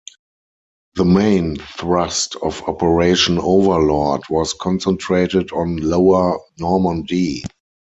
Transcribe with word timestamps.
The 0.95 1.05
main 1.05 1.57
thrust 1.57 2.35
of 2.37 2.63
Operation 2.63 3.37
Overlord 3.37 4.23
was 4.31 4.53
concentrated 4.55 5.51
on 5.51 5.77
Lower 5.77 6.39
Normandy. 6.57 7.43